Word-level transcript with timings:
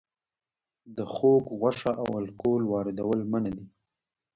د 0.95 0.97
خوګ 1.13 1.43
غوښه 1.59 1.91
او 2.01 2.09
الکول 2.21 2.61
واردول 2.67 3.19
منع 3.31 3.51
دي؟ 3.57 3.65